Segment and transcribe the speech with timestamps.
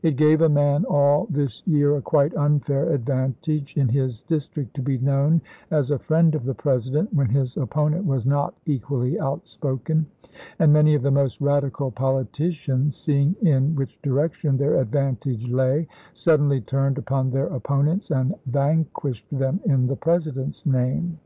[0.00, 4.80] It gave a man all this year a quite unfair advantage in his district to
[4.82, 10.06] be known as a friend of the President, when his opponent was not equally outspoken;
[10.58, 15.86] and many of the most radical poli ticians, seeing in which direction their advantage lay,
[16.14, 21.18] suddenly turned upon their opponents and vanquished them in the President's name.